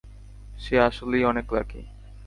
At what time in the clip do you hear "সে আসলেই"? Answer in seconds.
0.59-1.23